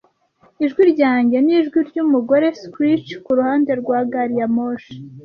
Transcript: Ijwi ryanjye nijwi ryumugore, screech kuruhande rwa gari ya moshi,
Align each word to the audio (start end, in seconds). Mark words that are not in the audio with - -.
Ijwi 0.65 0.81
ryanjye 0.93 1.37
nijwi 1.45 1.79
ryumugore, 1.89 2.47
screech 2.61 3.09
kuruhande 3.25 3.71
rwa 3.81 3.99
gari 4.11 4.35
ya 4.39 4.47
moshi, 4.55 4.93